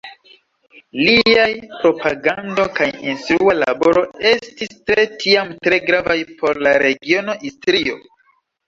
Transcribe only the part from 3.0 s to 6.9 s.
instrua laboro estis de tiam tre gravaj por la